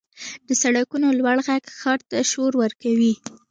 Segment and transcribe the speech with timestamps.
[0.47, 3.13] •د سړکونو لوړ ږغ ښار ته شور ورکوي.